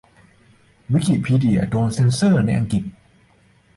[0.91, 2.83] วิกิพีเดียโดนเซนเซอร์ในอังกฤษ